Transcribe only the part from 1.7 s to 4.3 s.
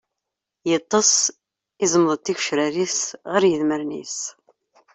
iẓmeḍ-d tigecrar-is ɣer yedmaren-is.